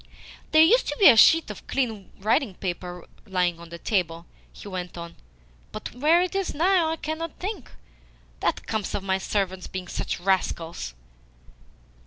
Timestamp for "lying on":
3.27-3.69